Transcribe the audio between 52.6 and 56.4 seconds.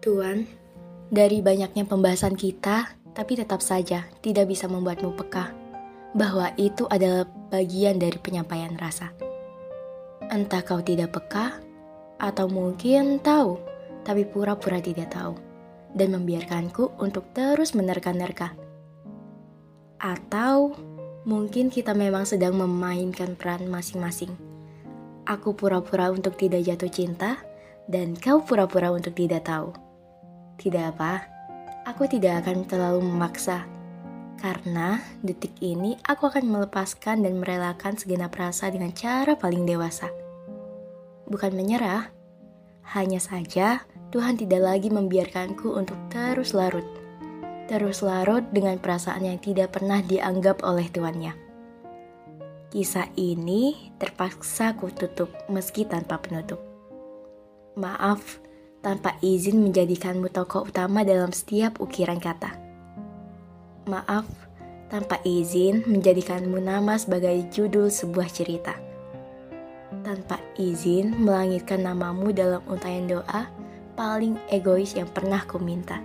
Kisah ini terpaksa ku tutup meski tanpa